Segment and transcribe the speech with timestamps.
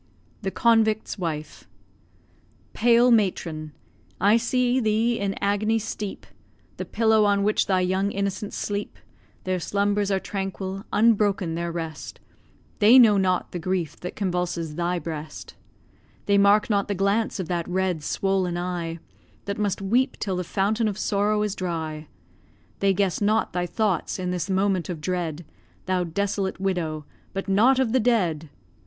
[0.41, 1.67] THE CONVICT'S WIFE
[2.73, 3.71] Pale matron!
[4.19, 6.25] I see thee in agony steep
[6.77, 8.97] The pillow on which thy young innocents sleep;
[9.43, 12.19] Their slumbers are tranquil, unbroken their rest,
[12.79, 15.53] They know not the grief that convulses thy breast;
[16.25, 18.97] They mark not the glance of that red, swollen eye,
[19.45, 22.07] That must weep till the fountain of sorrow is dry;
[22.79, 25.45] They guess not thy thoughts in this moment of dread,
[25.85, 28.49] Thou desolate widow, but not of the dead!